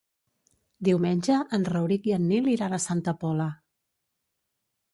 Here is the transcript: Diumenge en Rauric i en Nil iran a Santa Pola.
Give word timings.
Diumenge 0.87 1.35
en 1.59 1.67
Rauric 1.75 2.09
i 2.11 2.15
en 2.19 2.25
Nil 2.31 2.49
iran 2.55 2.73
a 2.73 2.81
Santa 2.89 3.17
Pola. 3.25 3.49